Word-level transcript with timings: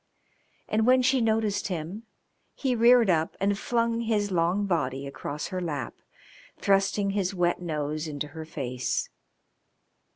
And 0.67 0.87
when 0.87 1.03
she 1.03 1.21
noticed 1.21 1.67
him 1.67 2.07
he 2.55 2.75
reared 2.75 3.07
up 3.07 3.37
and 3.39 3.55
flung 3.55 3.99
his 4.01 4.31
long 4.31 4.65
body 4.65 5.05
across 5.05 5.49
her 5.49 5.61
lap, 5.61 5.93
thrusting 6.57 7.11
his 7.11 7.35
wet 7.35 7.61
nose 7.61 8.07
into 8.07 8.29
her 8.29 8.43
face. 8.45 9.09